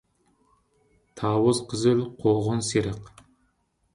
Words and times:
تاۋۇز 1.19 1.59
قىزىل 1.73 2.03
قوغۇن 2.23 2.65
سېرىق 2.71 3.13